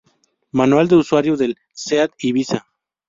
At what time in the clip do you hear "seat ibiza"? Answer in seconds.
1.75-2.65